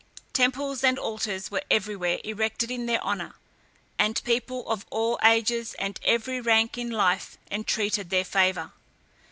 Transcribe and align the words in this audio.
Temples 0.33 0.83
and 0.83 0.97
altars 0.97 1.51
were 1.51 1.61
everywhere 1.69 2.17
erected 2.23 2.71
in 2.71 2.87
their 2.87 2.99
honour, 3.03 3.35
and 3.99 4.19
people 4.23 4.67
of 4.67 4.83
all 4.89 5.19
ages 5.23 5.75
and 5.75 5.97
of 5.99 6.03
every 6.05 6.41
rank 6.41 6.75
in 6.75 6.89
life 6.89 7.37
entreated 7.51 8.09
their 8.09 8.25
favour. 8.25 8.71